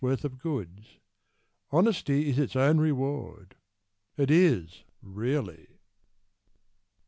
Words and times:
worth 0.03 0.25
of 0.25 0.39
goods. 0.39 0.97
Honesty 1.69 2.27
is 2.27 2.39
its 2.39 2.55
own 2.55 2.79
reward 2.79 3.53
It 4.17 4.31
is 4.31 4.83
really. 4.99 5.77